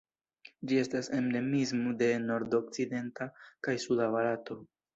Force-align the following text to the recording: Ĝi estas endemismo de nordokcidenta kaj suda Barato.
Ĝi 0.71 0.79
estas 0.83 1.09
endemismo 1.17 1.93
de 2.01 2.09
nordokcidenta 2.25 3.31
kaj 3.69 3.79
suda 3.87 4.13
Barato. 4.19 4.63